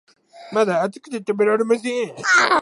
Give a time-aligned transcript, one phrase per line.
[0.51, 2.15] まだ熱くて食べられません